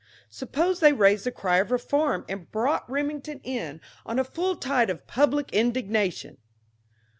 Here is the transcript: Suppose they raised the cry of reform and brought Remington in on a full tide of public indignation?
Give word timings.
Suppose 0.31 0.79
they 0.79 0.93
raised 0.93 1.27
the 1.27 1.31
cry 1.31 1.57
of 1.57 1.69
reform 1.69 2.25
and 2.27 2.51
brought 2.51 2.89
Remington 2.89 3.39
in 3.43 3.79
on 4.03 4.17
a 4.17 4.23
full 4.23 4.55
tide 4.55 4.89
of 4.89 5.05
public 5.05 5.53
indignation? 5.53 6.39